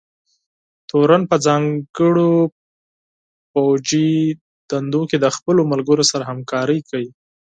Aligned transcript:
تورن 0.89 1.21
په 1.31 1.35
ځانګړو 1.45 2.31
پوځي 3.51 4.11
دندو 4.69 5.01
کې 5.09 5.17
د 5.19 5.25
خپلو 5.35 5.61
ملګرو 5.71 6.03
سره 6.11 6.27
همکارۍ 6.31 6.79
کوي. 6.89 7.09